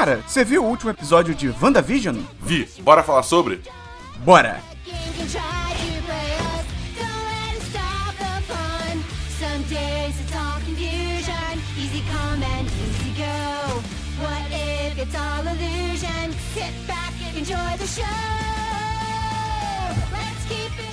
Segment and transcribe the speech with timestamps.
[0.00, 2.16] Cara, você viu o último episódio de WandaVision?
[2.40, 3.60] Vi, bora falar sobre?
[4.24, 4.58] Bora!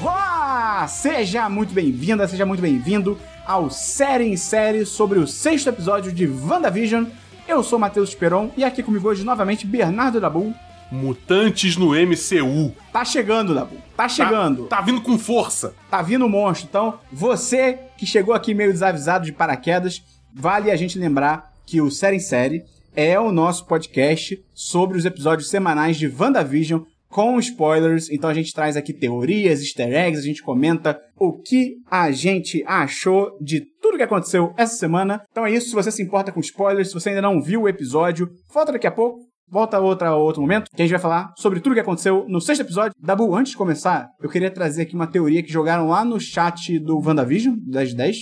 [0.02, 0.85] Olá!
[0.89, 6.27] Seja muito bem-vinda, seja muito bem-vindo ao Série em Série sobre o sexto episódio de
[6.27, 7.05] WandaVision.
[7.47, 10.53] Eu sou Matheus Esperon e aqui comigo hoje novamente Bernardo Dabu.
[10.91, 12.75] Mutantes no MCU.
[12.91, 13.77] Tá chegando, Dabu.
[13.95, 14.65] Tá chegando.
[14.65, 15.73] Tá, tá vindo com força.
[15.89, 16.67] Tá vindo o monstro.
[16.70, 21.89] Então, você que chegou aqui meio desavisado de paraquedas, vale a gente lembrar que o
[21.89, 28.09] Série em Série é o nosso podcast sobre os episódios semanais de WandaVision com spoilers.
[28.09, 32.63] Então a gente traz aqui teorias, easter eggs, a gente comenta o que a gente
[32.67, 35.22] achou de tudo que aconteceu essa semana.
[35.32, 37.70] Então é isso, se você se importa com spoilers, se você ainda não viu o
[37.70, 39.20] episódio, volta daqui a pouco.
[39.49, 42.41] Volta a outra, outro momento, que a gente vai falar sobre tudo que aconteceu no
[42.41, 42.91] sexto episódio.
[43.02, 46.77] Dabu, antes de começar, eu queria trazer aqui uma teoria que jogaram lá no chat
[46.79, 48.18] do WandaVision, das 10,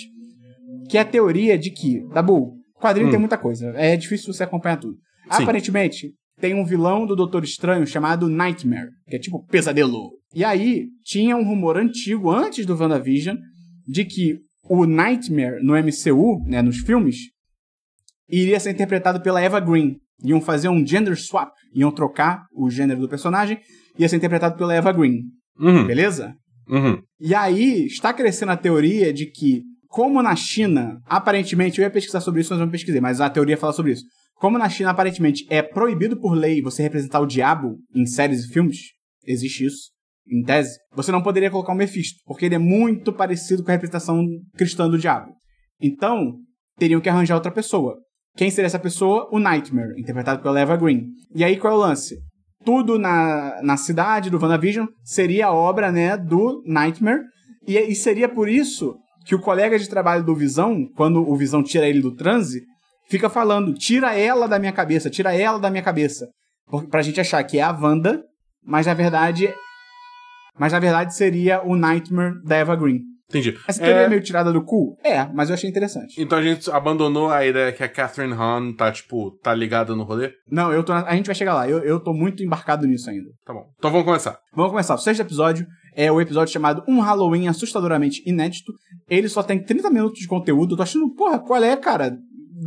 [0.87, 4.77] que é a teoria de que, Dabu, quadrinho tem muita coisa, é difícil você acompanhar
[4.77, 4.97] tudo.
[5.31, 5.41] Sim.
[5.41, 10.11] Aparentemente, tem um vilão do Doutor Estranho chamado Nightmare, que é tipo pesadelo.
[10.31, 13.35] E aí, tinha um rumor antigo, antes do WandaVision,
[13.87, 17.17] de que o Nightmare no MCU, né, nos filmes,
[18.29, 19.97] iria ser interpretado pela Eva Green.
[20.23, 23.59] Iam fazer um gender swap, iam trocar o gênero do personagem,
[23.97, 25.23] ia ser interpretado pela Eva Green.
[25.59, 26.35] Uhum, Beleza?
[26.69, 27.01] uhum.
[27.19, 32.21] E aí, está crescendo a teoria de que, como na China, aparentemente, eu ia pesquisar
[32.21, 34.03] sobre isso, mas não pesquisei, mas a teoria fala sobre isso.
[34.35, 38.49] Como na China, aparentemente, é proibido por lei você representar o diabo em séries e
[38.49, 38.79] filmes,
[39.25, 39.91] existe isso,
[40.27, 43.73] em tese, você não poderia colocar o Mephisto, porque ele é muito parecido com a
[43.73, 44.23] representação
[44.57, 45.31] cristã do diabo.
[45.81, 46.37] Então,
[46.77, 47.97] teriam que arranjar outra pessoa.
[48.35, 49.29] Quem seria essa pessoa?
[49.31, 51.07] O Nightmare, interpretado pela Eva Green.
[51.33, 52.17] E aí, qual é o lance?
[52.63, 57.21] Tudo na, na cidade do WandaVision seria a obra né, do Nightmare,
[57.67, 58.95] e, e seria por isso
[59.25, 62.63] que o colega de trabalho do Visão, quando o Visão tira ele do transe,
[63.09, 66.27] fica falando: tira ela da minha cabeça, tira ela da minha cabeça.
[66.89, 68.23] Pra gente achar que é a Wanda,
[68.63, 69.53] mas na verdade.
[70.59, 73.01] Mas na verdade seria o Nightmare da Eva Green.
[73.27, 73.57] Entendi.
[73.67, 74.95] Essa teoria é É, meio tirada do cu?
[75.03, 76.21] É, mas eu achei interessante.
[76.21, 80.03] Então a gente abandonou a ideia que a Catherine Hahn tá, tipo, tá ligada no
[80.03, 80.31] rolê?
[80.49, 80.93] Não, eu tô.
[80.93, 81.67] na- A gente vai chegar lá.
[81.67, 83.27] Eu, eu tô muito embarcado nisso ainda.
[83.43, 83.65] Tá bom.
[83.79, 84.37] Então vamos começar.
[84.53, 84.93] Vamos começar.
[84.93, 85.65] O sexto episódio
[85.95, 88.71] é o episódio chamado Um Halloween Assustadoramente Inédito.
[89.09, 90.73] Ele só tem 30 minutos de conteúdo.
[90.73, 92.15] Eu tô achando, porra, qual é, cara?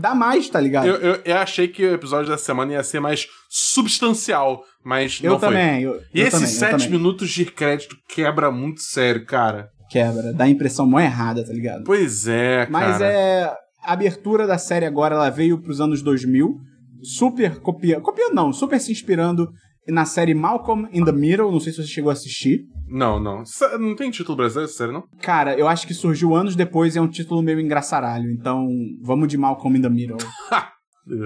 [0.00, 0.86] Dá mais, tá ligado?
[0.88, 5.32] Eu, eu, eu achei que o episódio dessa semana ia ser mais substancial, mas Eu
[5.32, 5.48] não foi.
[5.50, 5.82] também.
[5.82, 9.68] Eu, E eu esses sete minutos de crédito quebra muito sério, cara.
[9.90, 10.32] Quebra.
[10.32, 11.84] Dá a impressão mó errada, tá ligado?
[11.84, 12.70] Pois é, cara.
[12.70, 13.52] Mas é.
[13.84, 16.56] A abertura da série agora ela veio pros anos 2000,
[17.02, 18.00] super copiando.
[18.00, 19.50] Copiando não, super se inspirando
[19.86, 21.52] na série Malcolm in the Middle.
[21.52, 22.60] Não sei se você chegou a assistir.
[22.88, 23.42] Não, não.
[23.78, 25.04] Não tem título brasileiro, sério, não?
[25.20, 28.30] Cara, eu acho que surgiu anos depois e é um título meio engraçaralho.
[28.30, 28.66] Então,
[29.02, 30.16] vamos de Malcolm in the Middle.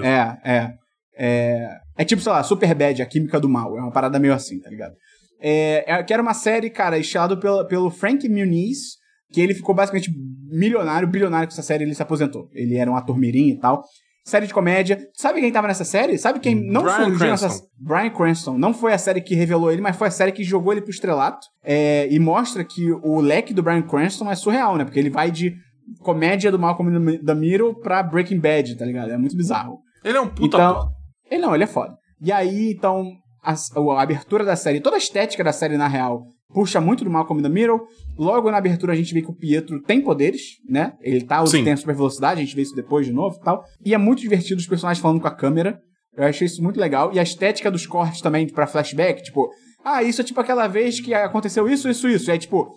[0.04, 0.74] É, é.
[1.16, 3.76] É, é tipo, sei lá, Superbad, a química do mal.
[3.76, 4.94] É uma parada meio assim, tá ligado?
[5.40, 8.96] É, é, que era uma série, cara, estilado pelo, pelo Frank Muniz,
[9.32, 10.10] que ele ficou basicamente
[10.50, 12.48] milionário, bilionário com essa série, ele se aposentou.
[12.52, 13.82] Ele era um ator mirim e tal.
[14.24, 14.98] Série de comédia.
[15.14, 16.16] Sabe quem tava nessa série?
[16.16, 17.48] Sabe quem não Bryan surgiu nessa...
[17.48, 17.66] Cranston.
[17.76, 18.58] Bryan Cranston.
[18.58, 20.90] Não foi a série que revelou ele, mas foi a série que jogou ele pro
[20.90, 21.44] estrelato.
[21.64, 24.84] É, e mostra que o leque do Bryan Cranston é surreal, né?
[24.84, 25.56] Porque ele vai de
[26.00, 29.10] comédia do Malcolm the Middle pra Breaking Bad, tá ligado?
[29.10, 29.80] É muito bizarro.
[30.04, 31.01] Ele é um puta Então, ator.
[31.32, 31.96] Ele não, ele é foda.
[32.20, 33.10] E aí, então,
[33.42, 36.22] a, a abertura da série, toda a estética da série, na real,
[36.52, 37.80] puxa muito do Malcolm in the Middle.
[38.16, 40.92] Logo na abertura a gente vê que o Pietro tem poderes, né?
[41.00, 41.64] Ele tá, Sim.
[41.64, 43.64] tem a super velocidade, a gente vê isso depois de novo e tal.
[43.84, 45.80] E é muito divertido os personagens falando com a câmera.
[46.16, 47.10] Eu achei isso muito legal.
[47.12, 49.50] E a estética dos cortes também pra flashback, tipo,
[49.84, 52.30] ah, isso é tipo aquela vez que aconteceu isso, isso, isso.
[52.30, 52.74] E aí, tipo,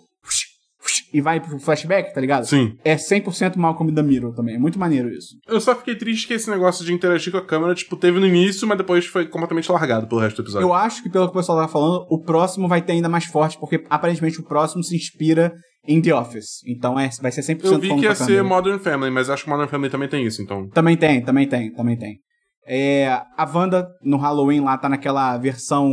[1.12, 2.46] e vai pro flashback, tá ligado?
[2.46, 2.74] Sim.
[2.84, 4.56] É 100% Malcolm the Middle também.
[4.56, 5.36] É muito maneiro isso.
[5.46, 8.26] Eu só fiquei triste que esse negócio de interagir com a câmera, tipo, teve no
[8.26, 10.66] início, mas depois foi completamente largado pelo resto do episódio.
[10.66, 13.24] Eu acho que, pelo que o pessoal tava falando, o próximo vai ter ainda mais
[13.24, 15.52] forte, porque aparentemente o próximo se inspira
[15.86, 16.60] em The Office.
[16.66, 18.42] Então é, vai ser 100% Eu vi que ia a ser.
[18.42, 20.68] Modern Family, mas acho que Modern Family também tem isso, então.
[20.70, 22.18] Também tem, também tem, também tem.
[22.66, 25.92] É, a Wanda, no Halloween, lá tá naquela versão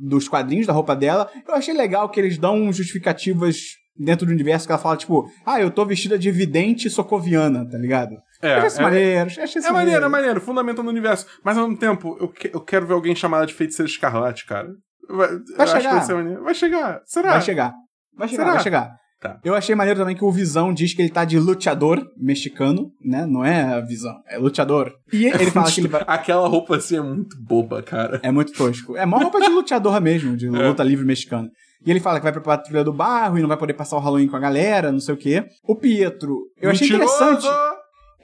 [0.00, 1.30] dos quadrinhos da roupa dela.
[1.46, 3.56] Eu achei legal que eles dão justificativas
[3.96, 7.78] dentro do universo que ela fala, tipo, ah, eu tô vestida de vidente socoviana, tá
[7.78, 8.16] ligado?
[8.42, 11.26] É, achei isso é- maneiro, achei isso É maneiro, é maneiro, fundamento no universo.
[11.44, 14.68] Mas ao mesmo tempo, eu, que- eu quero ver alguém chamada de feiticeira escarlate, cara.
[15.08, 15.90] Vai, que chegar.
[15.96, 16.42] vai ser maneiro.
[16.42, 17.00] Vai chegar.
[17.04, 17.30] Será?
[17.32, 17.74] Vai chegar.
[18.16, 18.54] Vai chegar, Será?
[18.54, 18.90] vai chegar.
[19.20, 19.38] Tá.
[19.42, 23.24] Eu achei maneiro também que o Visão diz que ele tá de luteador mexicano, né?
[23.24, 24.92] Não é Visão, é luteador.
[25.10, 26.04] E ele fala que ele vai...
[26.06, 28.20] Aquela roupa assim é muito boba, cara.
[28.22, 28.96] É muito tosco.
[28.98, 30.50] É mó roupa de luteador mesmo, de É.
[30.50, 31.48] luta livre mexicana.
[31.86, 34.00] E ele fala que vai pra patrulha do bairro e não vai poder passar o
[34.00, 35.44] Halloween com a galera, não sei o quê.
[35.66, 37.14] O Pietro, eu achei Mentiroso!
[37.14, 37.46] interessante.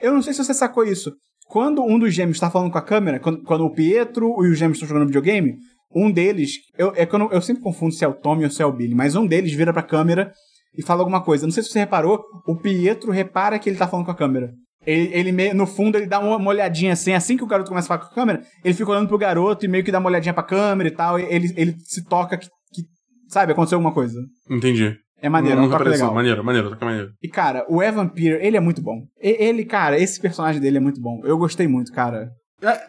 [0.01, 1.13] Eu não sei se você sacou isso.
[1.47, 4.57] Quando um dos gêmeos tá falando com a câmera, quando, quando o Pietro e os
[4.57, 5.55] gêmeos estão jogando videogame,
[5.93, 6.53] um deles.
[6.77, 8.65] Eu, é que eu, não- eu sempre confundo se é o Tommy ou se é
[8.65, 10.31] o Billy, mas um deles vira pra câmera
[10.77, 11.45] e fala alguma coisa.
[11.45, 14.51] Não sei se você reparou, o Pietro repara que ele tá falando com a câmera.
[14.85, 17.69] Ele, ele meio- no fundo, ele dá uma, uma olhadinha assim, assim que o garoto
[17.69, 19.99] começa a falar com a câmera, ele fica olhando pro garoto e meio que dá
[19.99, 22.47] uma olhadinha pra câmera e tal, e ele, ele se toca que,
[23.31, 24.19] sabe, aconteceu alguma coisa.
[24.49, 24.95] Entendi.
[25.21, 25.99] É maneiro, é um Nunca apareceu.
[26.05, 26.15] legal.
[26.15, 27.11] Maneiro, maneiro, toca maneiro.
[27.21, 29.03] E, cara, o Evan Peter, ele é muito bom.
[29.19, 31.21] Ele, cara, esse personagem dele é muito bom.
[31.23, 32.31] Eu gostei muito, cara.
[32.61, 32.79] É,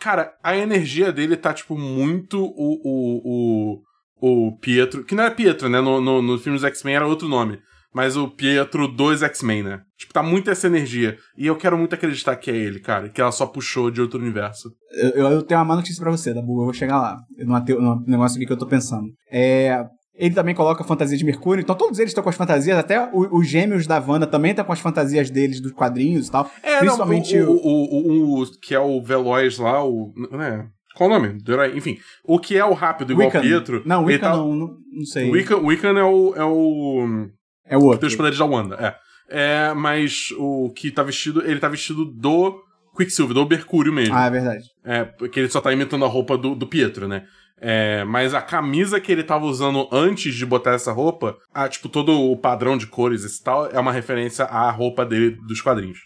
[0.00, 3.80] Cara, a energia dele tá, tipo, muito o, o,
[4.20, 5.04] o, o Pietro.
[5.04, 5.80] Que não é Pietro, né?
[5.80, 7.58] No, no, no filme dos X-Men era outro nome.
[7.94, 9.80] Mas o Pietro dos X-Men, né?
[9.98, 11.16] Tipo, tá muito essa energia.
[11.36, 13.08] E eu quero muito acreditar que é ele, cara.
[13.08, 14.70] Que ela só puxou de outro universo.
[14.92, 16.60] Eu, eu- eu tenho uma má notícia pra você, Dabu.
[16.60, 17.16] Eu vou chegar lá.
[17.38, 19.06] Numa num negócio aqui que eu tô pensando.
[19.32, 19.84] É.
[20.14, 23.00] Ele também coloca a fantasia de Mercúrio, então todos eles estão com as fantasias, até
[23.12, 26.50] o- os gêmeos da Wanda também estão com as fantasias deles, dos quadrinhos e tal.
[26.60, 30.12] É, Principalmente não, o, o, o, o- que é o Veloz lá, o.
[30.32, 30.66] Né?
[30.96, 31.38] Qual o nome?
[31.76, 33.40] Enfim, o que é o rápido, igual o Wiccan.
[33.40, 33.82] Pietro.
[33.86, 35.30] Não, Wiccan tá- não, não, não sei.
[35.30, 36.34] Wiccan, Wiccan é o.
[36.34, 37.28] É o
[37.68, 38.00] É o outro.
[38.00, 39.08] tem os poderes da Wanda, é.
[39.30, 42.64] É, mas o que tá vestido, ele tá vestido do
[42.96, 44.14] Quicksilver, do Mercúrio mesmo.
[44.14, 44.64] Ah, é verdade.
[44.84, 47.26] É, porque ele só tá imitando a roupa do, do Pietro, né?
[47.60, 51.88] É, mas a camisa que ele tava usando antes de botar essa roupa, a, tipo,
[51.88, 55.98] todo o padrão de cores e tal, é uma referência à roupa dele dos quadrinhos.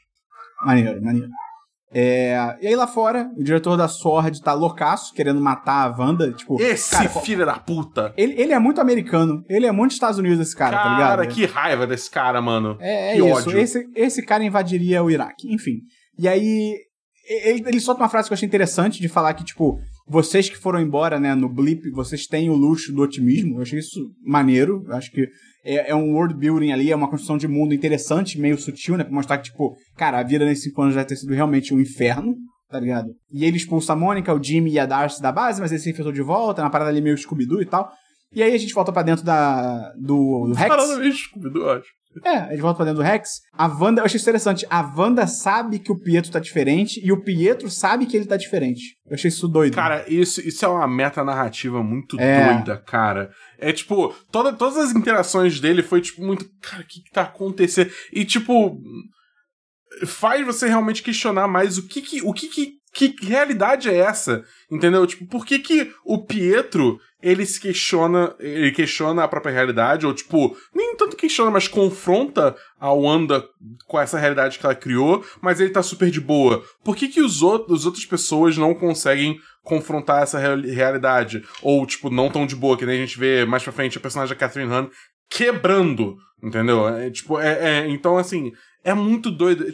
[0.65, 1.29] Maneiro, maneiro.
[1.95, 6.33] É, E aí lá fora, o diretor da Sword tá loucaço, querendo matar a Wanda.
[6.33, 8.13] Tipo, Esse cara, filho da puta!
[8.17, 9.45] ele, ele é muito americano.
[9.49, 11.09] Ele é muito Estados Unidos, esse cara, tá ligado?
[11.19, 12.77] Cara, que raiva desse cara, mano.
[12.81, 13.49] É, é que isso.
[13.49, 13.59] ódio.
[13.59, 15.53] Esse, esse cara invadiria o Iraque.
[15.53, 15.81] Enfim.
[16.19, 16.75] E aí.
[17.45, 19.79] Ele, ele solta uma frase que eu achei interessante de falar que, tipo,
[20.13, 23.57] vocês que foram embora, né, no Blip, vocês têm o luxo do otimismo.
[23.57, 24.85] Eu achei isso maneiro.
[24.87, 25.27] Eu acho que
[25.65, 29.05] é, é um world building ali, é uma construção de mundo interessante, meio sutil, né?
[29.05, 31.81] Pra mostrar que, tipo, cara, a vida nesses cinco anos vai ter sido realmente um
[31.81, 32.37] inferno.
[32.69, 33.09] Tá ligado?
[33.31, 35.91] E ele expulsa a Mônica, o Jimmy e a Darcy da base, mas ele se
[35.91, 37.91] infiltrou de volta, na parada ali meio Scooby-Doo e tal.
[38.35, 40.69] E aí a gente volta pra dentro da, do, do Rex.
[40.69, 41.89] Parada meio Scooby-Doo, eu acho.
[42.25, 43.41] É, eles voltam pra dentro do Rex.
[43.53, 44.67] A Wanda, eu achei isso interessante.
[44.69, 48.37] A Wanda sabe que o Pietro tá diferente e o Pietro sabe que ele tá
[48.37, 48.97] diferente.
[49.07, 49.75] Eu achei isso doido.
[49.75, 52.53] Cara, isso, isso é uma metanarrativa muito É.
[52.55, 53.31] doida, cara.
[53.59, 56.45] É tipo, toda, todas as interações dele foi, tipo, muito.
[56.61, 57.91] Cara, o que, que tá acontecendo?
[58.13, 58.79] E, tipo.
[60.07, 62.23] Faz você realmente questionar mais o que que.
[62.23, 62.73] O que que.
[62.95, 64.45] Que realidade é essa?
[64.71, 65.07] Entendeu?
[65.07, 70.13] Tipo, por que que o Pietro, ele se questiona, ele questiona a própria realidade, ou
[70.13, 73.43] tipo, nem tanto questiona, mas confronta a Wanda
[73.87, 76.63] com essa realidade que ela criou, mas ele tá super de boa.
[76.85, 81.43] Por que que os outros, as outras pessoas não conseguem confrontar essa real- realidade?
[81.63, 84.01] Ou, tipo, não tão de boa, que nem a gente vê mais pra frente a
[84.03, 84.91] personagem da Catherine Han
[85.31, 86.87] quebrando, entendeu?
[86.89, 88.53] É, tipo, é, é- então, assim,
[88.85, 89.65] é muito doido.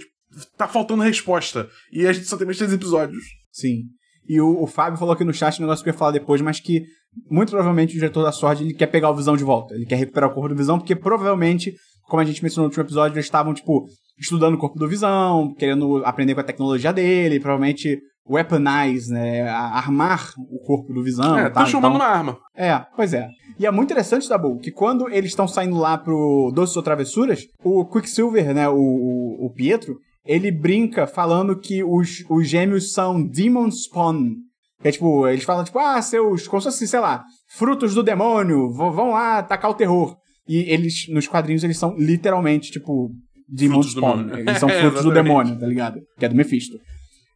[0.57, 1.69] Tá faltando resposta.
[1.93, 3.25] E a gente só tem mais três episódios.
[3.51, 3.85] Sim.
[4.29, 6.41] E o, o Fábio falou aqui no chat um negócio que eu ia falar depois,
[6.41, 6.83] mas que
[7.31, 9.75] muito provavelmente o diretor da Sword ele quer pegar o Visão de volta.
[9.75, 11.73] Ele quer recuperar o corpo do Visão, porque provavelmente,
[12.09, 13.87] como a gente mencionou no último episódio, eles estavam, tipo,
[14.19, 17.99] estudando o corpo do Visão, querendo aprender com a tecnologia dele, provavelmente
[18.31, 19.49] weaponize, né?
[19.49, 21.39] Armar o corpo do Visão.
[21.39, 21.61] é, tá?
[21.61, 22.39] transformando Então- uma arma.
[22.55, 23.27] É, pois é.
[23.59, 27.41] E é muito interessante, Dabu, que quando eles estão saindo lá pro Doces ou Travessuras,
[27.65, 29.97] o Quicksilver, né, o, o, o Pietro,
[30.29, 34.35] ele brinca falando que os, os gêmeos são Demon Spawn.
[34.83, 37.25] Que é tipo, eles falam, tipo, ah, seus, como se fosse, sei lá,
[37.57, 40.17] frutos do demônio, vão, lá atacar o terror.
[40.47, 43.11] E eles, nos quadrinhos, eles são literalmente, tipo,
[43.49, 44.29] Demon Frutos Spawn.
[44.37, 45.99] Eles são É, frutos do demônio, tá ligado?
[46.19, 46.79] Que é do Mephisto.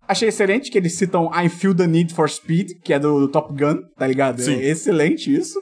[0.06, 3.28] Achei excelente que eles citam I Feel the Need for Speed, que é do, do
[3.28, 4.42] Top Gun, tá ligado?
[4.42, 4.54] Sim.
[4.54, 5.58] É excelente isso.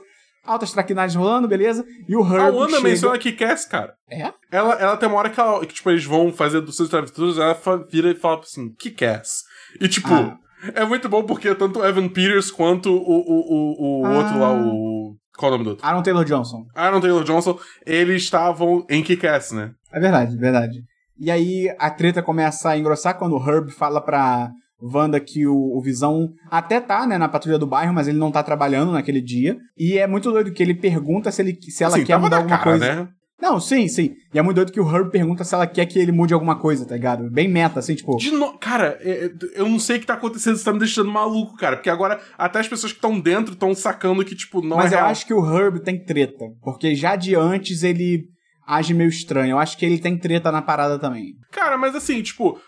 [0.50, 1.85] Altas traquinagens rolando, beleza.
[2.09, 2.88] E o Herb A Wanda chega...
[2.88, 3.95] menciona que Cass, cara.
[4.11, 4.33] É?
[4.50, 7.38] Ela, ela tem uma hora que, ela, que, tipo, eles vão fazer dos seus travessuras,
[7.38, 7.57] ela
[7.90, 9.42] vira e fala assim, que Cass?
[9.80, 10.37] E, tipo, Ah.
[10.75, 14.11] é muito bom porque tanto o Evan Peters quanto o, o, o, o Ah.
[14.19, 15.16] outro lá, o...
[15.38, 15.87] Qual é o nome do outro?
[15.87, 16.64] Aaron Taylor Johnson.
[16.75, 19.71] Aaron Taylor Johnson, eles estavam em Kick-Ass, né?
[19.92, 20.83] É verdade, verdade.
[21.19, 24.50] E aí a treta começa a engrossar quando o Herb fala pra
[24.82, 28.30] Wanda que o, o Visão até tá, né, na patrulha do bairro, mas ele não
[28.30, 29.56] tá trabalhando naquele dia.
[29.76, 32.58] E é muito doido que ele pergunta se, ele, se ela assim, quer mudar alguma
[32.58, 32.94] cara, coisa.
[32.94, 33.08] né?
[33.40, 34.12] Não, sim, sim.
[34.34, 36.56] E é muito doido que o Herb pergunta se ela quer que ele mude alguma
[36.56, 37.30] coisa, tá ligado?
[37.30, 38.18] Bem meta, assim, tipo.
[38.32, 38.58] No...
[38.58, 41.56] Cara, é- é- eu não sei o que tá acontecendo, isso tá me deixando maluco,
[41.56, 41.76] cara.
[41.76, 44.96] Porque agora até as pessoas que estão dentro estão sacando que, tipo, não Mas é
[44.96, 45.10] eu real.
[45.10, 46.44] acho que o Herb tem treta.
[46.62, 48.25] Porque já de antes ele
[48.66, 49.52] age meio estranho.
[49.52, 51.32] Eu acho que ele tem treta na parada também.
[51.50, 52.60] Cara, mas assim, tipo,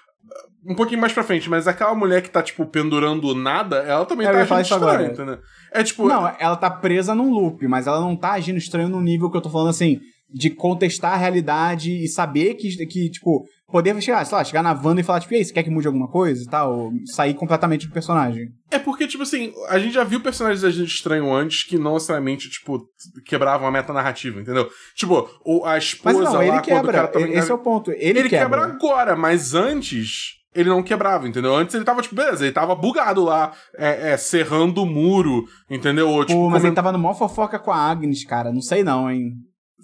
[0.67, 4.27] um pouquinho mais pra frente, mas aquela mulher que tá, tipo, pendurando nada, ela também
[4.27, 5.03] É, Eu tá agindo isso agora.
[5.07, 5.39] estranho, entendeu?
[5.73, 6.07] É tipo.
[6.07, 9.37] Não, ela tá presa num loop, mas ela não tá agindo estranho no nível que
[9.37, 10.01] eu tô falando assim,
[10.33, 14.73] de contestar a realidade e saber que, que tipo, poder chegar, sei lá, chegar na
[14.73, 16.79] Wanda e falar, tipo, e aí, você quer que mude alguma coisa e tal?
[16.79, 18.49] Ou sair completamente do personagem.
[18.71, 22.49] É porque, tipo assim, a gente já viu personagens agindo estranho antes que não necessariamente,
[22.49, 22.83] tipo,
[23.27, 24.69] quebravam a meta narrativa, entendeu?
[24.95, 25.29] Tipo,
[25.65, 27.11] a Mas esposa não, lá, ele o quebra.
[27.33, 27.91] Esse é o ponto.
[27.91, 28.59] Ele, ele quebra.
[28.59, 31.55] quebra agora, mas antes ele não quebrava, entendeu?
[31.55, 36.09] Antes ele tava, tipo, beleza, ele tava bugado lá, é, é, serrando o muro, entendeu?
[36.09, 38.53] Ou, tipo, Pô, mas ele tava no maior fofoca com a Agnes, cara.
[38.53, 39.33] Não sei não, hein.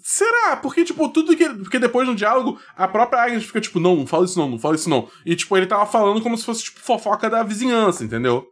[0.01, 0.55] Será?
[0.57, 1.49] Porque, tipo, tudo que.
[1.49, 4.59] Porque depois no diálogo, a própria Agnes fica, tipo, não, não fala isso não, não
[4.59, 5.09] fala isso não.
[5.25, 8.45] E, tipo, ele tava falando como se fosse, tipo, fofoca da vizinhança, entendeu?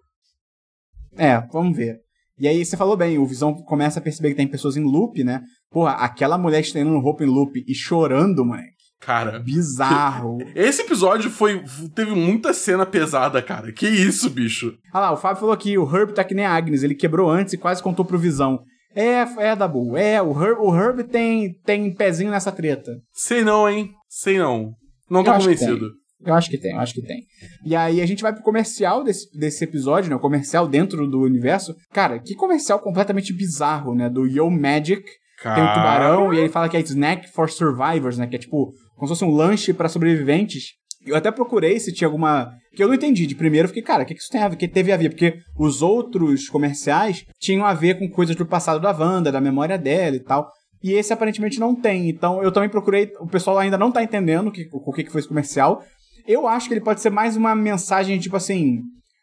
[1.15, 1.99] É, vamos ver.
[2.39, 5.23] E aí você falou bem, o Visão começa a perceber que tem pessoas em loop,
[5.23, 5.41] né?
[5.71, 8.76] Porra, aquela mulher estendendo roupa em loop e chorando, moleque.
[8.99, 9.39] Cara.
[9.39, 10.37] Bizarro.
[10.55, 11.63] Esse episódio foi.
[11.93, 13.71] Teve muita cena pesada, cara.
[13.71, 14.73] Que isso, bicho?
[14.91, 17.29] Ah lá, o Fábio falou aqui, o Herb tá que nem a Agnes, ele quebrou
[17.29, 18.59] antes e quase contou pro Visão.
[18.95, 22.91] É, é, Dabu, é, o Herb, o Herb tem, tem pezinho nessa treta.
[23.13, 23.91] Sei não, hein?
[24.09, 24.71] Sei não.
[25.09, 25.91] Não tô convencido.
[26.25, 27.21] Eu acho que tem, eu acho que tem.
[27.63, 30.15] E aí a gente vai pro comercial desse, desse episódio, né?
[30.15, 31.75] O comercial dentro do universo.
[31.93, 34.09] Cara, que comercial completamente bizarro, né?
[34.09, 35.03] Do Yo Magic.
[35.41, 38.25] Tem um tubarão e ele fala que é snack for survivors, né?
[38.25, 40.71] Que é tipo, como se fosse um lanche pra sobreviventes.
[41.05, 42.51] Eu até procurei se tinha alguma.
[42.75, 43.27] Que eu não entendi.
[43.27, 44.55] De primeiro, eu fiquei, cara, o que, que isso tem a ver?
[44.55, 45.09] O que teve a ver?
[45.09, 49.77] Porque os outros comerciais tinham a ver com coisas do passado da Wanda, da memória
[49.77, 50.51] dela e tal.
[50.83, 52.09] E esse aparentemente não tem.
[52.09, 53.11] Então eu também procurei.
[53.19, 55.83] O pessoal ainda não tá entendendo o que, o que que foi esse comercial.
[56.27, 58.81] Eu acho que ele pode ser mais uma mensagem, tipo assim.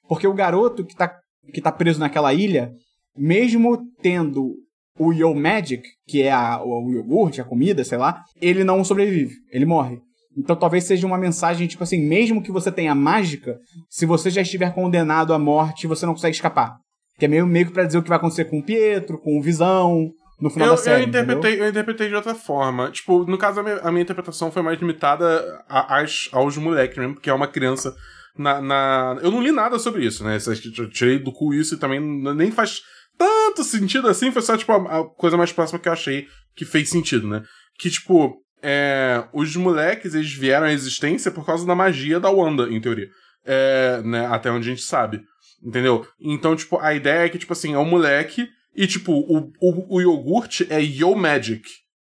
[0.09, 1.13] Porque o garoto que tá,
[1.53, 2.73] que tá preso naquela ilha,
[3.17, 4.55] mesmo tendo
[4.99, 8.85] o Yo Magic, que é a, o, o iogurte, a comida, sei lá, ele não
[8.85, 9.99] sobrevive, ele morre.
[10.37, 13.57] Então talvez seja uma mensagem, tipo assim, mesmo que você tenha mágica,
[13.89, 16.77] se você já estiver condenado à morte, você não consegue escapar.
[17.19, 19.39] Que é meio, meio que pra dizer o que vai acontecer com o Pietro, com
[19.39, 20.11] o Visão,
[20.41, 21.05] no final Eu, da série.
[21.05, 22.91] eu, interpretei, eu interpretei de outra forma.
[22.91, 25.25] Tipo, no caso, a minha, a minha interpretação foi mais limitada
[25.69, 27.95] a- às- aos moleques mesmo, porque é uma criança
[28.37, 30.39] na, na- Eu não li nada sobre isso, né?
[30.77, 32.01] Eu tirei do cu isso e também
[32.35, 32.81] nem faz
[33.19, 36.65] tanto sentido assim, foi só, tipo, a, a coisa mais próxima que eu achei que
[36.65, 37.43] fez sentido, né?
[37.79, 42.69] Que, tipo, é, os moleques, eles vieram à existência por causa da magia da Wanda,
[42.71, 43.09] em teoria.
[43.45, 44.27] É, né?
[44.27, 45.23] Até onde a gente sabe.
[45.63, 46.07] Entendeu?
[46.21, 49.97] Então, tipo, a ideia é que, tipo assim, é um moleque e, tipo, o, o,
[49.97, 51.63] o iogurte é Yo Magic.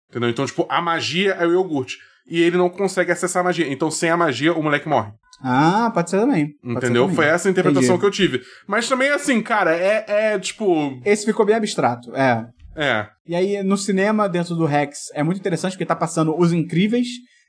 [0.09, 0.29] Entendeu?
[0.29, 1.97] Então, tipo, a magia é o iogurte.
[2.27, 3.67] E ele não consegue acessar a magia.
[3.71, 5.11] Então, sem a magia, o moleque morre.
[5.43, 6.47] Ah, pode ser também.
[6.61, 7.03] Pode ser Entendeu?
[7.03, 7.15] também.
[7.15, 7.99] Foi essa a interpretação Entendi.
[7.99, 8.41] que eu tive.
[8.67, 10.99] Mas também, assim, cara, é, é tipo.
[11.05, 12.45] Esse ficou bem abstrato, é.
[12.75, 13.07] É.
[13.27, 17.07] E aí, no cinema, dentro do Rex, é muito interessante porque tá passando Os Incríveis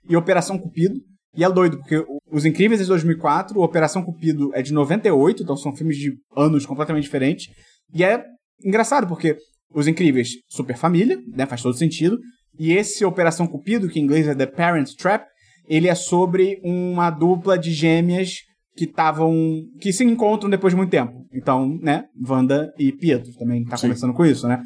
[0.09, 0.95] e Operação Cupido.
[1.35, 5.57] E é doido, porque Os Incríveis é de 2004, Operação Cupido é de 98, então
[5.57, 7.47] são filmes de anos completamente diferentes.
[7.95, 8.23] E é
[8.65, 9.37] engraçado, porque
[9.75, 12.19] Os Incríveis, super família, né, faz todo sentido.
[12.59, 15.25] E esse Operação Cupido, que em inglês é The Parent Trap,
[15.69, 18.37] ele é sobre uma dupla de gêmeas
[18.77, 19.35] que estavam.
[19.81, 21.13] que se encontram depois de muito tempo.
[21.33, 23.89] Então, né, Wanda e Pietro também tá Sim.
[23.89, 24.63] conversando com isso, né?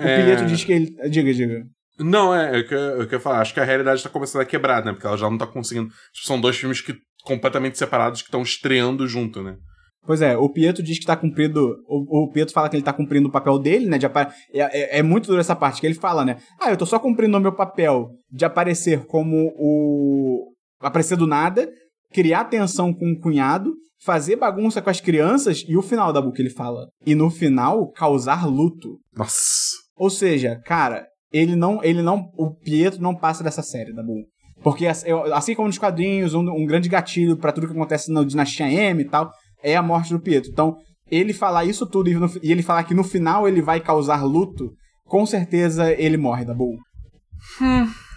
[0.00, 0.24] O É.
[0.24, 0.94] Pietro diz que ele.
[1.10, 1.62] Diga, diga.
[1.98, 3.40] Não, é, é o que eu, é eu ia falar.
[3.40, 4.92] Acho que a realidade tá começando a quebrar, né?
[4.92, 5.88] Porque ela já não tá conseguindo.
[6.14, 9.56] Tipo, são dois filmes que completamente separados que estão estreando junto, né?
[10.06, 11.76] Pois é, o Pietro diz que tá cumprindo.
[11.86, 13.98] O, o Pietro fala que ele tá cumprindo o papel dele, né?
[13.98, 16.38] De apa- é, é- é muito duro essa parte, que ele fala, né?
[16.60, 20.52] Ah, eu tô só cumprindo o meu papel de aparecer como o.
[20.80, 21.68] aparecer do nada,
[22.12, 26.40] criar tensão com o cunhado, fazer bagunça com as crianças e o final da book
[26.40, 26.88] ele fala.
[27.04, 28.98] E no final, causar luto.
[29.14, 29.76] Nossa.
[29.96, 31.84] Ou seja, cara, ele não.
[31.84, 32.30] ele não.
[32.38, 34.24] O Pietro não passa dessa série, da boa.
[34.62, 38.70] Porque assim como nos quadrinhos, um, um grande gatilho pra tudo que acontece na Dinastia
[38.70, 39.30] M e tal,
[39.62, 40.50] é a morte do Pietro.
[40.50, 40.76] Então,
[41.10, 44.22] ele falar isso tudo e, no- e ele falar que no final ele vai causar
[44.24, 44.72] luto,
[45.04, 46.76] com certeza ele morre, da boa.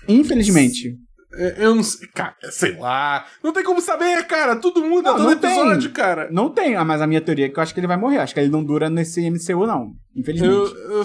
[0.07, 0.95] Infelizmente.
[1.35, 2.07] É, Eu não sei.
[2.09, 3.25] Cara, sei lá.
[3.43, 4.55] Não tem como saber, cara.
[4.55, 5.49] Tudo muda Não, todo não tem.
[5.59, 6.29] episódio, cara.
[6.31, 8.19] Não tem, ah, mas a minha teoria é que eu acho que ele vai morrer.
[8.19, 9.93] Acho que ele não dura nesse MCU, não.
[10.15, 10.53] Infelizmente.
[10.53, 11.03] Eu, eu,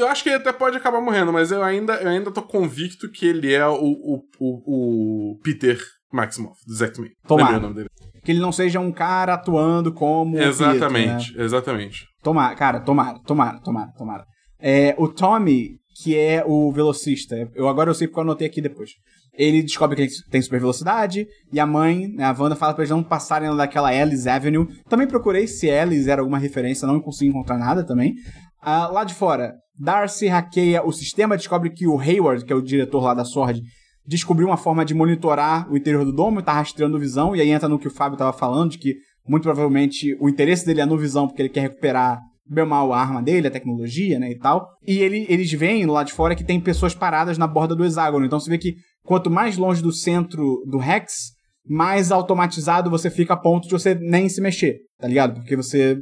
[0.00, 3.10] eu acho que ele até pode acabar morrendo, mas eu ainda, eu ainda tô convicto
[3.10, 5.76] que ele é o, o, o, o Peter
[6.12, 7.10] Maximoff, dos X-Men.
[7.26, 7.54] Tomara.
[7.54, 7.88] Lembrei o nome dele.
[8.24, 10.36] Que ele não seja um cara atuando como.
[10.36, 10.74] o Pietro, né?
[10.76, 12.04] Exatamente, exatamente.
[12.22, 14.24] Tomara, cara, tomara, tomara, tomara, tomara.
[14.58, 18.62] É, o Tommy, que é o velocista, eu agora eu sei porque eu anotei aqui
[18.62, 18.92] depois.
[19.36, 22.82] Ele descobre que ele tem super velocidade, e a mãe, né, a Wanda, fala pra
[22.82, 24.68] eles não passarem daquela Ellis Avenue.
[24.88, 28.14] Também procurei se Ellis era alguma referência, não consegui encontrar nada também.
[28.62, 32.62] Ah, lá de fora, Darcy hackeia o sistema, descobre que o Hayward, que é o
[32.62, 33.60] diretor lá da Sword,
[34.06, 37.50] descobriu uma forma de monitorar o interior do domo tá rastreando o Visão, e aí
[37.50, 38.94] entra no que o Fábio tava falando, de que
[39.26, 43.00] muito provavelmente o interesse dele é no Visão, porque ele quer recuperar bem mal a
[43.00, 44.68] arma dele, a tecnologia, né, e tal.
[44.86, 48.26] E ele, eles veem lá de fora que tem pessoas paradas na borda do hexágono,
[48.26, 51.32] então você vê que quanto mais longe do centro do Rex,
[51.66, 55.40] mais automatizado você fica a ponto de você nem se mexer, tá ligado?
[55.40, 55.98] Porque você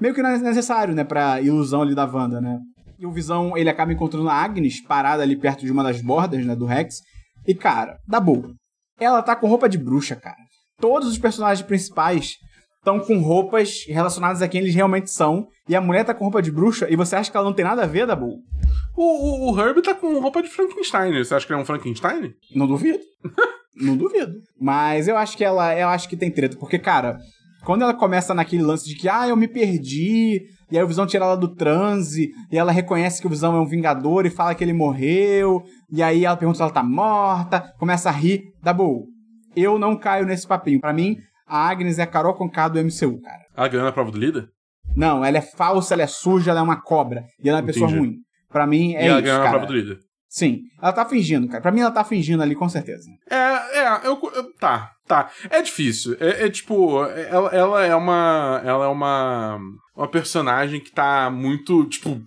[0.00, 2.58] meio que não é necessário, né, pra ilusão ali da Wanda, né?
[2.98, 6.44] E o Visão, ele acaba encontrando a Agnes parada ali perto de uma das bordas,
[6.44, 6.96] né, do Rex.
[7.46, 8.54] E, cara, boa.
[8.98, 10.36] Ela tá com roupa de bruxa, cara.
[10.80, 12.34] Todos os personagens principais
[12.78, 15.48] estão com roupas relacionadas a quem eles realmente são.
[15.68, 17.64] E a mulher tá com roupa de bruxa e você acha que ela não tem
[17.64, 18.38] nada a ver, Dabu?
[18.96, 21.12] O, o, o Herb tá com roupa de Frankenstein.
[21.24, 22.34] Você acha que ele é um Frankenstein?
[22.54, 23.00] Não duvido.
[23.74, 24.34] não duvido.
[24.60, 25.74] Mas eu acho que ela.
[25.76, 26.56] Eu acho que tem treta.
[26.56, 27.18] Porque, cara,
[27.64, 31.06] quando ela começa naquele lance de que, ah, eu me perdi, e aí o Visão
[31.06, 34.54] tira ela do transe, e ela reconhece que o Visão é um vingador e fala
[34.54, 38.42] que ele morreu, e aí ela pergunta se ela tá morta, começa a rir.
[38.62, 39.06] Dabu,
[39.56, 40.80] eu não caio nesse papinho.
[40.80, 41.16] Pra mim,
[41.46, 43.42] a Agnes é a Carol Conká do MCU, cara.
[43.56, 44.46] Ela ganhou na prova do líder?
[44.96, 47.24] Não, ela é falsa, ela é suja, ela é uma cobra.
[47.42, 48.00] E ela é uma pessoa Entendi.
[48.00, 48.16] ruim.
[48.50, 49.58] Pra mim, é e ela isso, ganhou na cara.
[49.58, 49.98] prova do líder.
[50.34, 50.62] Sim.
[50.82, 51.62] Ela tá fingindo, cara.
[51.62, 53.08] Pra mim, ela tá fingindo ali, com certeza.
[53.30, 54.20] É, é, eu,
[54.58, 55.30] tá, tá.
[55.48, 56.16] É difícil.
[56.18, 58.60] É, é tipo, ela, ela é uma.
[58.64, 59.60] Ela é uma.
[59.96, 62.20] Uma personagem que tá muito, tipo.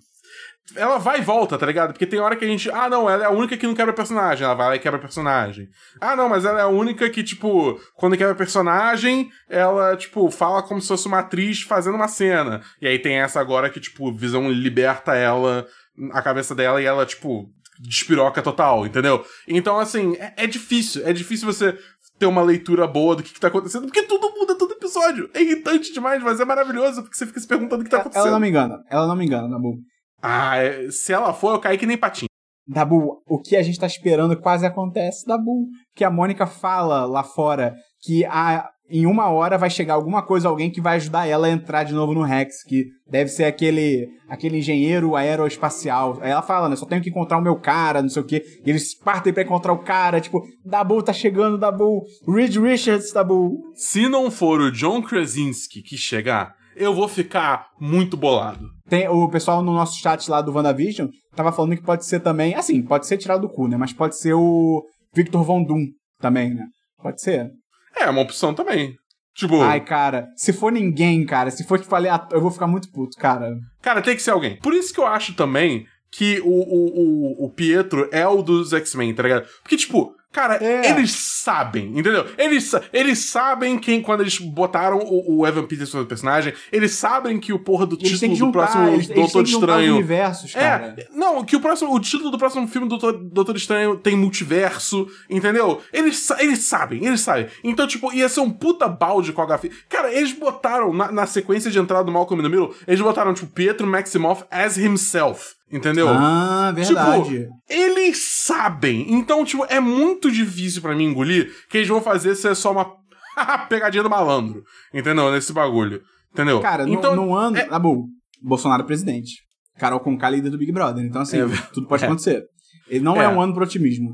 [0.73, 1.91] Ela vai e volta, tá ligado?
[1.91, 2.71] Porque tem hora que a gente.
[2.71, 4.45] Ah, não, ela é a única que não quebra personagem.
[4.45, 5.67] Ela vai lá e quebra personagem.
[5.99, 10.63] Ah, não, mas ela é a única que, tipo, quando quebra personagem, ela, tipo, fala
[10.63, 12.61] como se fosse uma atriz fazendo uma cena.
[12.81, 15.67] E aí tem essa agora que, tipo, Visão liberta ela,
[16.13, 17.49] a cabeça dela, e ela, tipo,
[17.79, 19.25] despiroca total, entendeu?
[19.47, 21.05] Então, assim, é, é difícil.
[21.07, 21.77] É difícil você
[22.17, 25.29] ter uma leitura boa do que, que tá acontecendo, porque tudo muda todo episódio.
[25.33, 28.23] É irritante demais, mas é maravilhoso, porque você fica se perguntando o que tá acontecendo.
[28.23, 28.83] Ela não me engana.
[28.89, 29.77] Ela não me engana, Dabu.
[30.21, 32.27] Ah, é- se ela for, eu caí que nem patinho.
[32.67, 35.67] Dabu, o que a gente tá esperando quase acontece, Dabu.
[35.95, 40.47] Que a Mônica fala lá fora que a, em uma hora vai chegar alguma coisa,
[40.47, 44.07] alguém que vai ajudar ela a entrar de novo no Rex, que deve ser aquele,
[44.29, 46.19] aquele engenheiro aeroespacial.
[46.21, 46.75] Aí ela fala, né?
[46.75, 48.43] Só tenho que encontrar o meu cara, não sei o quê.
[48.65, 52.03] E eles partem pra encontrar o cara, tipo, Dabu tá chegando, Dabu.
[52.27, 53.57] Reed Richards, Dabu.
[53.75, 58.69] Se não for o John Krasinski que chegar, eu vou ficar muito bolado.
[58.87, 62.55] Tem, o pessoal no nosso chat lá do WandaVision tava falando que pode ser também,
[62.55, 63.77] assim, pode ser tirado do cu, né?
[63.77, 64.83] Mas pode ser o
[65.13, 65.87] Victor Von Doom
[66.19, 66.65] também, né?
[67.01, 67.51] Pode ser.
[67.99, 68.95] É, uma opção também.
[69.35, 72.91] Tipo, Ai, cara, se for ninguém, cara, se for tipo aleatório, eu vou ficar muito
[72.91, 73.55] puto, cara.
[73.81, 74.57] cara, tem que ser alguém.
[74.57, 78.73] Por isso que eu acho também que o, o, o, o Pietro é o dos
[78.73, 79.47] X-Men, tá ligado?
[79.61, 80.91] Porque, tipo, cara, É.
[80.91, 82.25] eles sabem, entendeu?
[82.37, 87.39] Eles, eles sabem quem, quando eles botaram o, o Evan Peters no personagem, eles sabem
[87.39, 89.93] que o porra do Eles título do juntar, próximo eles, eles Doutor os Estranho.
[89.95, 90.95] universos, cara.
[90.97, 94.15] É, não, que o próximo, o título do próximo filme do Doutor, Doutor Estranho tem
[94.15, 95.81] multiverso, entendeu?
[95.91, 97.47] Eles, eles sabem, eles sabem.
[97.63, 99.69] Então, tipo, ia ser um puta balde com a HF.
[99.89, 103.51] Cara, eles botaram, na, na sequência de entrada do Malcolm the Middle, eles botaram, tipo,
[103.51, 106.07] Pietro Maximoff as himself, entendeu?
[106.09, 107.39] Ah, verdade.
[107.39, 109.05] Tipo, eles sabem.
[109.13, 112.91] Então, tipo, é muito difícil pra mim engolir que eles vão fazer ser só uma
[113.69, 115.31] pegadinha do malandro, entendeu?
[115.31, 116.01] Nesse bagulho,
[116.33, 116.59] entendeu?
[116.59, 117.57] cara, então, no ano.
[117.57, 118.05] é- Ah, bom,
[118.41, 119.45] Bolsonaro é presidente.
[119.79, 121.05] Carol Conká líder do Big Brother.
[121.05, 122.07] Então, assim, É, tudo pode é.
[122.07, 122.43] acontecer.
[122.87, 123.25] Ele não é.
[123.25, 123.29] É.
[123.29, 124.09] um ano pro otimismo.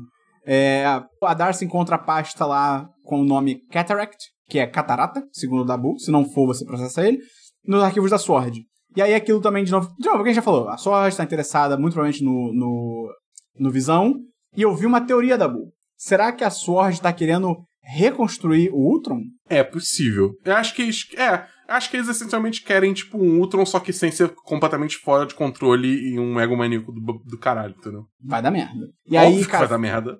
[0.46, 5.62] É, a Darcy encontra a pasta lá com o nome Cataract, que é catarata, segundo
[5.62, 5.98] o Dabu.
[5.98, 7.18] Se não for, você processa ele.
[7.66, 8.60] Nos arquivos da Sword.
[8.94, 11.78] E aí aquilo também, de novo, de novo, quem já falou, a Sword está interessada
[11.78, 13.08] muito provavelmente no, no,
[13.58, 14.14] no Visão.
[14.54, 15.72] E eu vi uma teoria, Dabu.
[15.96, 19.20] Será que a Sword está querendo reconstruir o Ultron?
[19.48, 20.32] É possível.
[20.44, 21.06] Eu acho que eles.
[21.16, 25.26] É, acho que eles essencialmente querem, tipo, um Ultron, só que sem ser completamente fora
[25.26, 28.04] de controle e um ego maníaco do, do caralho, entendeu?
[28.22, 28.86] Vai dar merda.
[29.06, 30.18] E Óbvio aí, que cara, vai dar merda.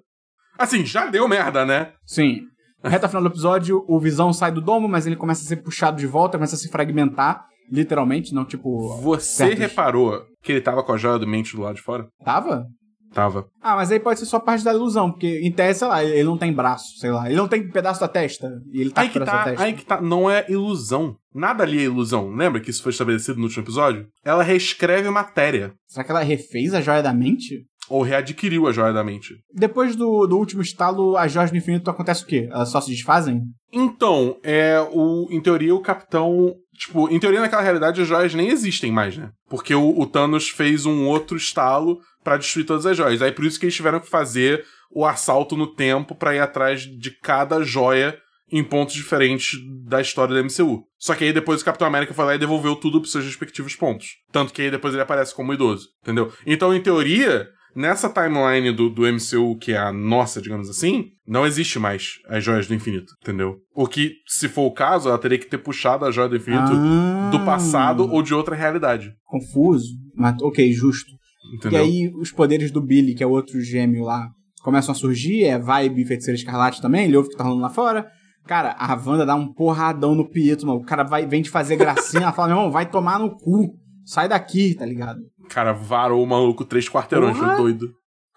[0.59, 1.93] Assim, já deu merda, né?
[2.05, 2.43] Sim.
[2.83, 5.57] Na reta final do episódio, o Visão sai do domo, mas ele começa a ser
[5.57, 8.95] puxado de volta, começa a se fragmentar, literalmente, não tipo.
[9.01, 12.07] Você certos- reparou que ele tava com a joia do mente do lado de fora?
[12.25, 12.67] Tava?
[13.15, 13.47] Tava.
[13.63, 16.25] Ah, mas aí pode ser só parte da ilusão, porque em tese, sei lá, ele
[16.25, 17.27] não tem braço, sei lá.
[17.27, 18.51] Ele não tem pedaço da testa.
[18.73, 19.63] E ele tá aí com que tá, testa.
[19.63, 20.01] aí que tá.
[20.01, 21.17] Não é ilusão.
[21.33, 22.35] Nada ali é ilusão.
[22.35, 24.07] Lembra que isso foi estabelecido no último episódio?
[24.25, 25.73] Ela reescreve matéria.
[25.87, 27.65] Será que ela refez a joia da mente?
[27.89, 29.35] Ou readquiriu a joia da mente.
[29.53, 32.49] Depois do, do último estalo, as joias do infinito acontece o quê?
[32.51, 33.43] Elas só se desfazem?
[33.71, 36.55] Então, é o, em teoria, o capitão.
[36.77, 39.31] Tipo, em teoria, naquela realidade, as joias nem existem mais, né?
[39.49, 43.23] Porque o, o Thanos fez um outro estalo pra destruir todas as joias.
[43.23, 46.83] Aí por isso que eles tiveram que fazer o assalto no tempo pra ir atrás
[46.83, 48.19] de cada joia
[48.51, 50.85] em pontos diferentes da história da MCU.
[50.99, 53.75] Só que aí depois o Capitão América foi lá e devolveu tudo pros seus respectivos
[53.75, 54.19] pontos.
[54.31, 56.33] Tanto que aí depois ele aparece como idoso, entendeu?
[56.47, 61.47] Então, em teoria, nessa timeline do, do MCU, que é a nossa, digamos assim, não
[61.47, 63.57] existe mais as joias do infinito, entendeu?
[63.75, 66.73] O que, se for o caso, ela teria que ter puxado a joia do infinito
[66.73, 67.31] Ah.
[67.31, 69.13] do passado ou de outra realidade.
[69.25, 69.89] Confuso.
[70.15, 71.11] Mas, ok, justo.
[71.57, 71.81] Entendeu?
[71.81, 74.29] E aí os poderes do Billy, que é outro gêmeo lá,
[74.63, 77.71] começam a surgir, é vibe feiticeira escarlate também, ele ouve o que tá rolando lá
[77.71, 78.07] fora.
[78.47, 80.81] Cara, a Wanda dá um porradão no Pietro, mano.
[80.81, 83.75] O cara vai, vem de fazer gracinha, ela fala, meu irmão, vai tomar no cu.
[84.05, 85.19] Sai daqui, tá ligado?
[85.55, 87.89] Cara, varou o maluco três quarteirões, foi doido.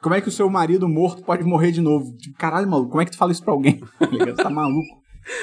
[0.02, 2.16] Como é que o seu marido morto pode morrer de novo?
[2.16, 3.82] Tipo, caralho, maluco, como é que tu fala isso pra alguém?
[4.38, 4.86] Tá maluco?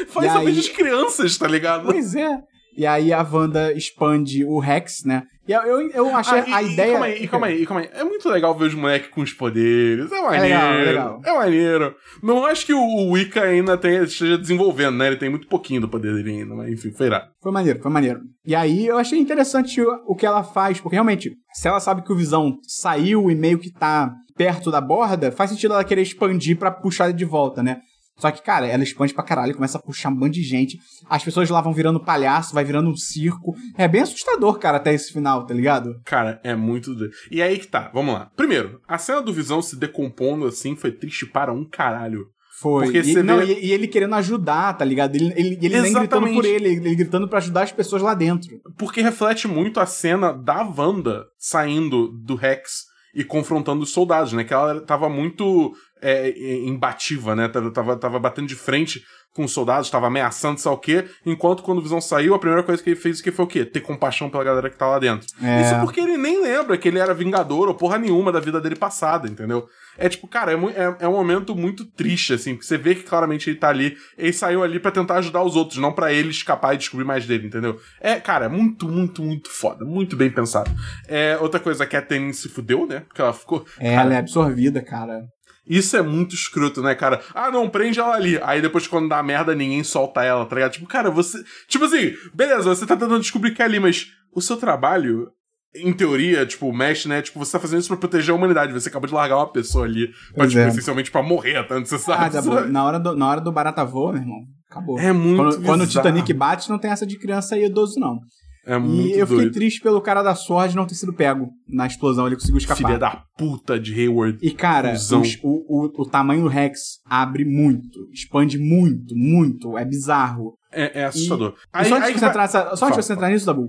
[0.08, 1.87] Faz E a aí- das crianças, tá ligado?
[1.87, 2.38] Pois é.
[2.76, 5.22] E aí a Wanda expande o Rex, né?
[5.46, 6.92] E eu, eu, eu achei Ah, e- a e ideia.
[6.92, 7.90] calma aí, e calma aí, e calma aí.
[7.92, 10.10] É muito legal ver os moleques com os poderes.
[10.10, 10.42] É maneiro.
[10.44, 11.20] legal, é legal.
[11.24, 11.94] É maneiro.
[12.22, 15.08] Não acho que o, o Wicca ainda esteja desenvolvendo, né?
[15.08, 17.26] Ele tem muito pouquinho do poder dele ainda, mas enfim, foi irado.
[17.42, 18.20] Foi maneiro, foi maneiro.
[18.46, 22.02] E aí eu achei interessante o, o que ela faz, porque realmente, se ela sabe
[22.02, 26.02] que o Visão saiu e meio que tá perto da borda, faz sentido ela querer
[26.02, 27.80] expandir pra puxar ele de volta, né?
[28.16, 30.79] Só que, cara, ela expande pra caralho, começa a puxar um bando de gente.
[31.09, 33.55] As pessoas lá vão virando palhaço, vai virando um circo.
[33.77, 36.00] É bem assustador, cara, até esse final, tá ligado?
[36.05, 36.94] Cara, é muito.
[36.94, 37.12] doido.
[37.31, 38.31] E aí que tá, vamos lá.
[38.37, 42.27] Primeiro, a cena do Visão se decompondo assim foi triste para um caralho.
[42.61, 42.85] Foi.
[42.85, 45.16] Porque e, não, vê- e, e ele querendo ajudar, tá ligado?
[45.16, 48.48] Ele, ele, ele nem gritando por ele, ele gritando pra ajudar as pessoas lá dentro.
[48.79, 54.44] Porque reflete muito a cena da Wanda saindo do Rex e confrontando os soldados, né?
[54.44, 55.72] Que ela tava muito
[56.03, 56.31] é,
[56.66, 57.48] imbativa, né?
[57.48, 61.05] Tava, tava, tava batendo de frente com os soldados, tava ameaçando, sei lá o quê.
[61.27, 63.64] Enquanto quando o Visão saiu, a primeira coisa que ele fez que foi o quê?
[63.64, 65.27] Ter compaixão pela galera que tá lá dentro.
[65.42, 65.62] É.
[65.62, 68.77] Isso porque ele nem lembra que ele era vingador ou porra nenhuma da vida dele
[68.77, 69.66] passada, entendeu?
[69.99, 73.03] É tipo, cara, é, é, é um momento muito triste, assim, porque você vê que
[73.03, 76.31] claramente ele tá ali, ele saiu ali pra tentar ajudar os outros, não pra ele
[76.31, 77.81] escapar e descobrir mais dele, entendeu?
[78.01, 80.70] É, cara, é muito, muito, muito foda, muito bem pensado.
[81.09, 83.01] É, outra coisa, a Kathleen se fudeu, né?
[83.01, 83.64] Porque ela ficou.
[83.79, 85.25] É, cara, ela é absorvida, cara.
[85.66, 87.20] Isso é muito escroto, né, cara?
[87.35, 88.38] Ah, não, prende ela ali.
[88.42, 90.72] Aí depois, quando dá merda, ninguém solta ela, tá ligado?
[90.72, 91.42] Tipo, cara, você.
[91.68, 95.29] Tipo assim, beleza, você tá tentando descobrir que é ali, mas o seu trabalho.
[95.77, 97.20] Em teoria, tipo, mexe, né?
[97.20, 98.72] Tipo, você tá fazendo isso pra proteger a humanidade.
[98.72, 100.09] Você acabou de largar uma pessoa ali.
[100.33, 100.68] Pra, tipo, é.
[100.68, 102.27] essencialmente pra morrer, tanto você sabe.
[102.27, 104.38] Ah, Dabu, na hora do, na hora do barata voa, meu irmão,
[104.70, 105.00] acabou.
[105.00, 105.87] É muito Quando, quando o.
[105.88, 108.20] Titanic bate, não tem essa de criança e idoso, não.
[108.66, 109.53] É E muito eu fiquei doido.
[109.55, 112.77] triste pelo cara da Sword não ter sido pego na explosão, ele conseguiu escapar.
[112.87, 114.38] Filha da puta de Hayward.
[114.40, 115.11] E, cara, os-
[115.42, 120.55] o, o, o tamanho do Rex abre muito, expande muito, muito, é bizarro.
[120.72, 121.55] É, é assustador.
[121.79, 123.68] E só antes aí de você vai- entrar, só antes Fala, você entrar nisso, Dabu,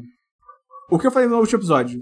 [0.89, 2.01] o que eu falei no último episódio?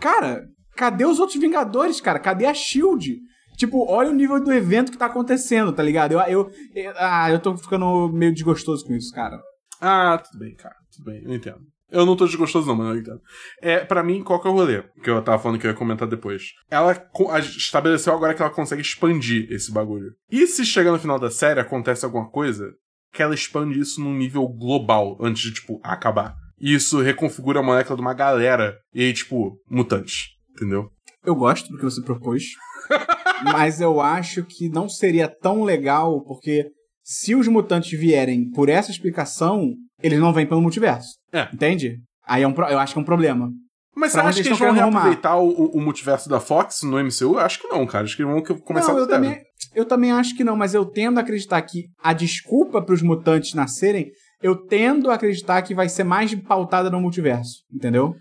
[0.00, 0.42] Cara,
[0.76, 2.18] cadê os outros Vingadores, cara?
[2.18, 3.18] Cadê a SHIELD?
[3.56, 6.12] Tipo, olha o nível do evento que tá acontecendo, tá ligado?
[6.12, 9.38] Eu, eu, eu- ah, eu tô ficando meio desgostoso com isso, cara.
[9.80, 10.74] Ah, tudo bem, cara.
[10.96, 11.60] Tudo bem, eu entendo.
[11.92, 13.20] Eu não tô desgostoso, não, mas eu entendo.
[13.60, 14.82] É, pra mim, qual que é o rolê?
[15.02, 16.52] Que eu tava falando que eu ia comentar depois.
[16.70, 16.96] Ela
[17.40, 20.14] estabeleceu agora que ela consegue expandir esse bagulho.
[20.30, 22.72] E se chega no final da série, acontece alguma coisa,
[23.12, 26.34] que ela expande isso num nível global, antes de, tipo, acabar.
[26.58, 28.78] E isso reconfigura a molécula de uma galera.
[28.94, 30.28] E tipo, mutantes.
[30.52, 30.90] Entendeu?
[31.24, 32.44] Eu gosto do que você propôs,
[33.44, 36.70] mas eu acho que não seria tão legal, porque
[37.02, 41.10] se os mutantes vierem por essa explicação, eles não vêm pelo multiverso.
[41.32, 41.48] É.
[41.52, 41.98] Entende?
[42.26, 43.50] Aí é um eu acho que é um problema.
[43.94, 46.98] Mas você Pra onde acha que eles vão reaproveitar o, o- multiverso da Fox no
[46.98, 47.34] MCU?
[47.34, 48.04] Eu acho que não, cara.
[48.04, 49.38] Acho que eles vão começar não, eu também,
[49.74, 53.02] eu também acho que não, mas eu tendo a acreditar que a desculpa para os
[53.02, 54.10] mutantes nascerem,
[54.42, 58.14] eu tendo a acreditar que vai ser mais pautada no multiverso, entendeu?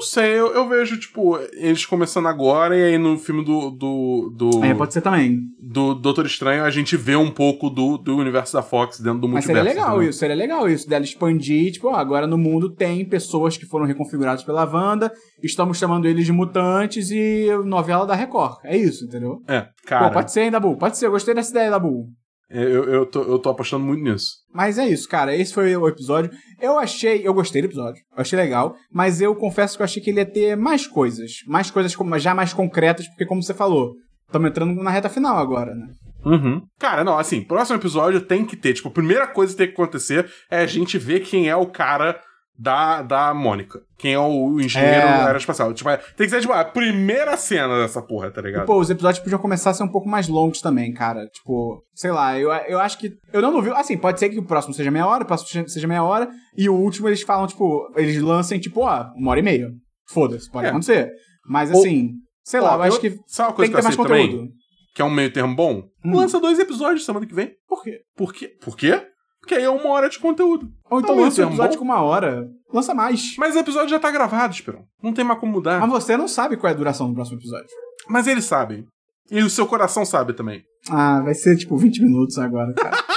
[0.00, 3.70] Não sei, eu, eu vejo, tipo, eles começando agora e aí no filme do.
[3.70, 4.32] do.
[4.34, 5.40] do, É, pode ser também.
[5.60, 9.28] do Doutor Estranho a gente vê um pouco do, do universo da Fox dentro do
[9.28, 9.58] Mas multiverso.
[9.58, 10.08] seria legal entendeu?
[10.10, 13.84] isso, seria legal isso, dela expandir, tipo, ó, agora no mundo tem pessoas que foram
[13.84, 18.56] reconfiguradas pela Wanda, estamos chamando eles de mutantes e novela da Record.
[18.64, 19.42] É isso, entendeu?
[19.46, 20.78] É, cara, Pô, pode ser, hein, Dabu?
[20.78, 22.06] Pode ser, eu gostei dessa ideia, Dabu.
[22.50, 24.32] É, eu, eu, tô, eu tô apostando muito nisso.
[24.52, 25.34] Mas é isso, cara.
[25.36, 26.30] Esse foi o episódio.
[26.60, 28.02] Eu achei, eu gostei do episódio.
[28.16, 31.30] Eu achei legal, mas eu confesso que eu achei que ele ia ter mais coisas,
[31.46, 33.94] mais coisas como- já mais concretas, porque como você falou,
[34.26, 35.86] estamos entrando na reta final agora, né?
[36.24, 36.60] Uhum.
[36.78, 39.72] Cara, não, assim, próximo episódio tem que ter, tipo, a primeira coisa que tem que
[39.72, 42.20] acontecer é a gente ver quem é o cara
[42.60, 43.80] da, da Mônica.
[43.98, 45.22] Quem é o engenheiro É.
[45.24, 45.72] aeroespacial.
[45.72, 48.66] Tipo, é- tem que ser, tipo, a primeira cena dessa porra, tá E, ligado?
[48.66, 51.26] pô, os episódios podiam começar a ser um pouco mais longos também, cara.
[51.28, 53.12] Tipo, sei lá, eu, eu acho que.
[53.32, 53.74] Eu não duvido.
[53.76, 56.68] Assim, pode ser que o próximo seja meia hora, o próximo seja meia hora, e
[56.68, 59.70] o último eles falam, tipo, eles lancem, tipo, ó, uma hora e meia.
[60.08, 60.70] Foda-se, pode É.
[60.70, 61.10] acontecer.
[61.48, 62.10] Mas Ou- assim,
[62.44, 64.32] sei lá, Ó, eu acho que Sabe uma tem coisa que ter mais conteúdo.
[64.38, 64.50] também?
[64.94, 65.82] Que é um meio termo bom?
[66.04, 66.16] Hum.
[66.16, 67.52] Lança dois episódios semana que vem.
[67.68, 68.00] Por quê?
[68.16, 68.48] Por quê?
[68.60, 69.00] Por quê?
[69.40, 70.68] Porque aí é uma hora de conteúdo.
[70.90, 71.78] Ou então Não, lança um episódio bom.
[71.78, 72.46] com uma hora.
[72.72, 73.34] Lança mais.
[73.38, 74.84] Mas o episódio já tá gravado, Esperão.
[75.02, 75.80] Não tem mais como mudar.
[75.80, 77.68] Mas você não sabe qual é a duração do próximo episódio.
[78.08, 78.84] Mas eles sabem.
[79.30, 80.62] E o seu coração sabe também.
[80.90, 82.96] Ah, vai ser tipo 20 minutos agora, cara.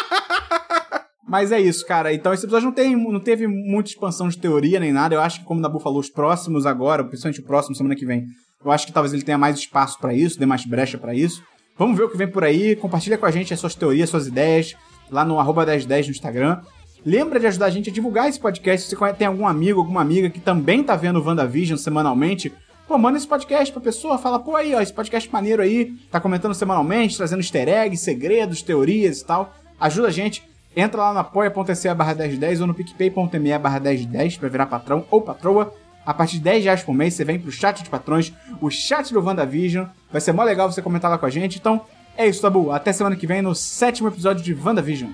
[1.27, 2.13] Mas é isso, cara.
[2.13, 5.15] Então esse episódio não, tem, não teve muita expansão de teoria nem nada.
[5.15, 8.05] Eu acho que, como o Dabu falou, os próximos agora, principalmente o próximo, semana que
[8.05, 8.25] vem,
[8.63, 11.41] eu acho que talvez ele tenha mais espaço pra isso, dê mais brecha pra isso.
[11.77, 12.75] Vamos ver o que vem por aí.
[12.75, 14.75] Compartilha com a gente as suas teorias, suas ideias,
[15.13, 16.60] lá no arroba 1010 no Instagram.
[17.06, 18.89] Lembra de ajudar a gente a divulgar esse podcast.
[18.89, 22.52] Se você tem algum amigo, alguma amiga que também tá vendo o WandaVision semanalmente,
[22.88, 24.17] pô, manda esse podcast pra pessoa.
[24.17, 28.62] Fala, pô, aí, ó, esse podcast maneiro aí, tá comentando semanalmente, trazendo easter eggs, segredos,
[28.62, 29.54] teorias e tal.
[29.80, 30.43] Ajuda a gente.
[30.76, 35.21] Entra lá no apoia.se barra 1010 ou no picpay.me barra 1010 pra virar patrão ou
[35.21, 35.73] patroa.
[36.06, 39.13] A partir de 10 reais por mês, você vem pro chat de patrões, o chat
[39.13, 39.86] do WandaVision.
[40.12, 41.60] Vai ser mó legal você comentar lá com a gente.
[41.60, 41.82] Então,
[42.17, 42.71] é isso, Tabu.
[42.71, 45.10] Até semana que vem no sétimo episódio de WandaVision.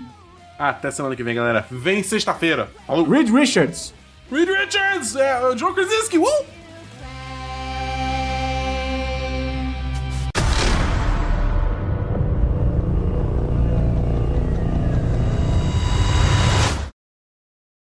[0.58, 1.66] Até semana que vem, galera.
[1.72, 2.70] Vem sexta-feira.
[3.10, 3.94] Reed Richards.
[4.32, 5.16] Reed Richards!
[5.16, 6.18] É, o Joe Krasinski!
[6.18, 6.59] Uh!